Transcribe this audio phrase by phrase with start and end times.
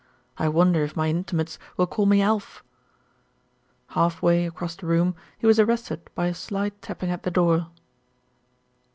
[0.39, 2.63] I wonder if my intimates will call me Alf."
[3.89, 7.67] Half way across the room, he was arrested by a slight tapping at the door.